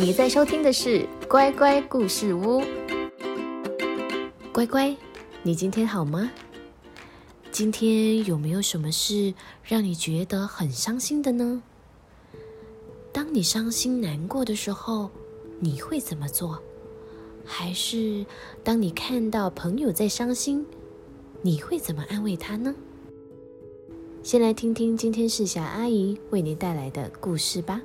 [0.00, 2.62] 你在收听的是乖乖故事屋。
[4.52, 4.96] 乖乖，
[5.42, 6.30] 你今天好吗？
[7.50, 9.34] 今天有没有什么事
[9.64, 11.60] 让你觉得很伤心的呢？
[13.10, 15.10] 当你伤心难过的时候，
[15.58, 16.62] 你会怎么做？
[17.44, 18.24] 还是
[18.62, 20.64] 当你看到朋友在伤心，
[21.42, 22.72] 你会怎么安慰他呢？
[24.22, 27.82] 先来听听今天是小阿姨为你带来的故事吧。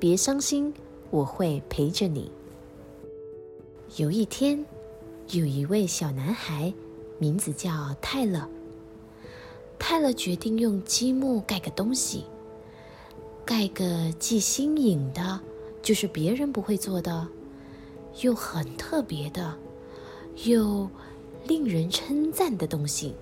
[0.00, 0.72] 别伤心。
[1.10, 2.30] 我会陪着你。
[3.96, 4.64] 有一天，
[5.30, 6.72] 有一位小男孩，
[7.18, 8.48] 名字叫泰勒。
[9.78, 12.24] 泰勒决定用积木盖个东西，
[13.44, 15.40] 盖个既新颖的，
[15.82, 17.28] 就是别人不会做的，
[18.22, 19.56] 又很特别的，
[20.44, 20.88] 又
[21.46, 23.14] 令人称赞的东西。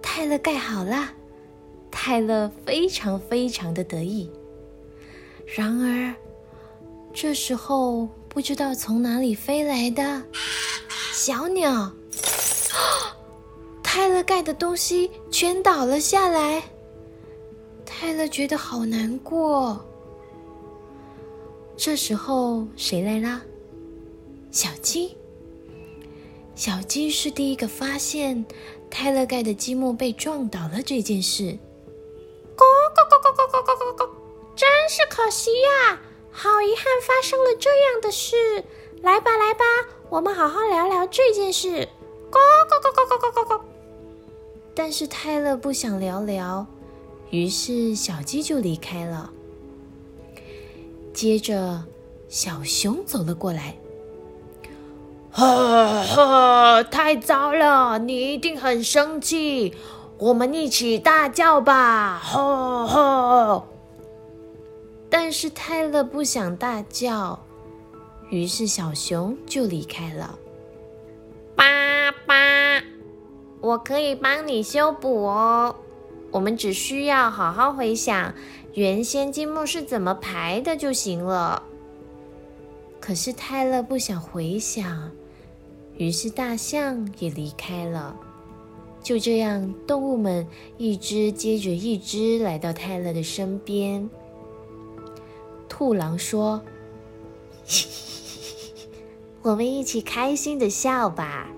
[0.00, 1.10] 泰勒盖好了，
[1.90, 4.30] 泰勒非常非常的得意。
[5.54, 6.14] 然而，
[7.12, 10.22] 这时候不知道从哪里飞来的
[11.12, 11.92] 小鸟，
[13.82, 16.62] 泰勒盖的东西全倒了下来。
[17.84, 19.84] 泰勒觉得好难过。
[21.76, 23.42] 这时候谁来啦？
[24.50, 25.14] 小鸡。
[26.54, 28.42] 小鸡是第一个发现
[28.88, 31.58] 泰勒盖的积木被撞倒了这件事。
[32.56, 33.51] 咕咕咕咕咕
[34.82, 36.00] 真是可惜呀！
[36.32, 38.64] 好遗憾，发生了这样的事。
[39.00, 39.64] 来吧，来吧，
[40.10, 41.88] 我们好好聊聊这件事。
[42.28, 42.36] 咕
[42.68, 43.60] 咕咕咕咕咕咕咕。
[44.74, 46.66] 但是泰勒不想聊聊，
[47.30, 49.30] 于是小鸡就离开了。
[51.14, 51.84] 接着，
[52.28, 53.76] 小熊走了过来。
[55.30, 58.00] 呵呵，太糟了！
[58.00, 59.76] 你一定很生气，
[60.18, 62.20] 我们一起大叫吧！
[62.24, 63.68] 呵呵。
[65.14, 67.38] 但是泰勒不想大叫，
[68.30, 70.38] 于是小熊就离开了。
[71.54, 72.82] 爸爸，
[73.60, 75.76] 我可以帮你修补哦。
[76.30, 78.32] 我们只需要好好回想
[78.72, 81.62] 原先积木是怎么排的就行了。
[82.98, 85.10] 可是泰勒不想回想，
[85.98, 88.16] 于是大象也离开了。
[89.02, 90.46] 就这样，动物们
[90.78, 94.08] 一只接着一只来到泰勒的身边。
[95.74, 96.60] 兔狼说：
[99.40, 101.48] “我们一起开心的笑吧。”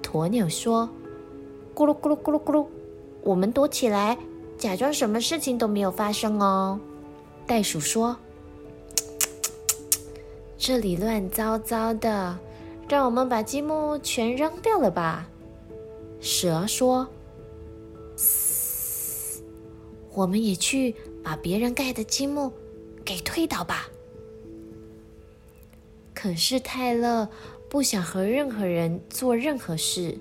[0.00, 0.88] 鸵鸟说
[1.74, 2.64] ：“咕噜咕噜咕噜咕噜，
[3.22, 4.16] 我们躲起来，
[4.56, 6.78] 假装什么事情都没有发生哦。”
[7.44, 8.16] 袋鼠说
[10.56, 12.38] ：“这里乱糟糟的，
[12.88, 15.28] 让我们把积木全扔掉了吧。”
[16.22, 17.08] 蛇说
[20.14, 22.52] ：“我们也去把别人盖的积木。”
[23.04, 23.88] 给推倒吧！
[26.14, 27.28] 可是泰勒
[27.68, 30.16] 不想和任何人做任何事，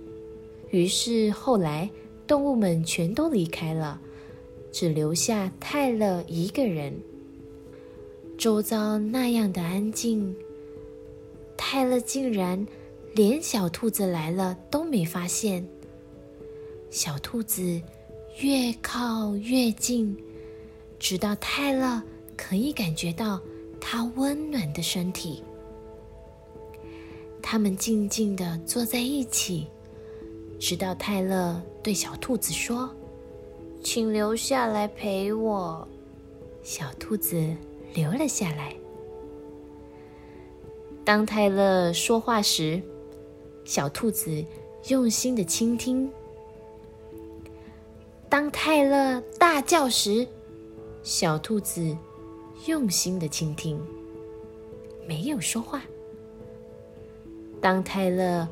[0.72, 1.90] 于是后来
[2.28, 4.02] 动物们全都离开了，
[4.72, 6.94] 只留下泰勒一个人。
[8.38, 10.36] 周遭那样的安静，
[11.56, 12.68] 泰勒竟然
[13.14, 15.66] 连小兔子来了都没发现。
[16.90, 17.82] 小兔子
[18.42, 20.18] 越靠越近，
[21.00, 22.02] 直到泰勒。
[22.38, 23.40] 可以感觉到
[23.80, 25.44] 它温暖的身体。
[27.42, 29.68] 他们静静地坐在一起，
[30.60, 32.90] 直到泰勒对小兔子说
[33.84, 35.88] ：“请留下来陪我。”
[36.64, 37.54] 小兔子
[37.94, 38.74] 留了下来。
[41.04, 42.82] 当泰勒说话时，
[43.66, 44.44] 小兔子
[44.88, 46.08] 用心地倾听；
[48.30, 50.26] 当泰勒大叫时，
[51.04, 51.96] 小兔子。
[52.66, 53.78] 用心的倾听，
[55.06, 55.82] 没有说话。
[57.60, 58.48] 当泰勒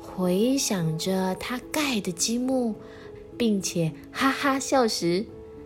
[0.00, 2.74] 回想着他盖的积木，
[3.36, 5.24] 并且哈哈笑时，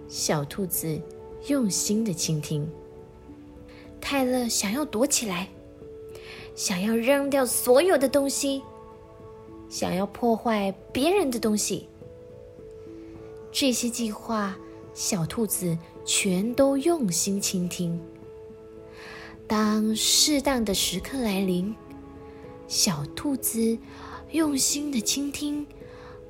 [0.09, 1.01] 小兔子
[1.47, 2.69] 用心的倾听。
[4.01, 5.49] 泰勒想要躲起来，
[6.55, 8.63] 想要扔掉所有的东西，
[9.71, 11.89] 想要破坏别人的东西。
[13.51, 14.55] 这些计划，
[14.93, 15.77] 小兔子。
[16.07, 18.01] 全都用心倾听。
[19.47, 21.75] 当适当的时刻来临，
[22.67, 23.77] 小兔子
[24.31, 25.67] 用心的倾听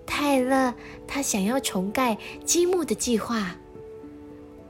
[0.05, 0.75] 泰勒，
[1.06, 3.56] 他想要重盖积木的计划。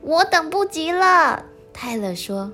[0.03, 2.53] 我等不及了，泰勒说：“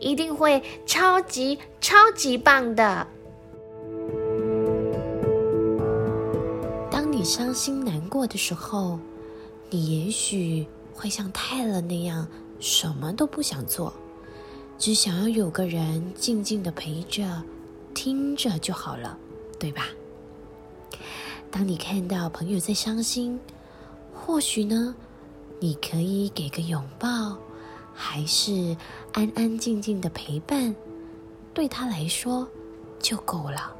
[0.00, 3.06] 一定会超级超级棒的。”
[6.90, 8.98] 当你伤心难过的时候，
[9.70, 10.66] 你也许。
[10.96, 12.26] 会像泰勒那样
[12.58, 13.92] 什么都不想做，
[14.78, 17.42] 只想要有个人静静的陪着、
[17.94, 19.16] 听着就好了，
[19.58, 19.88] 对吧？
[21.50, 23.38] 当你看到朋友在伤心，
[24.14, 24.94] 或许呢，
[25.60, 27.36] 你可以给个拥抱，
[27.94, 28.74] 还是
[29.12, 30.74] 安安静静的陪伴，
[31.52, 32.48] 对他来说
[32.98, 33.75] 就够了。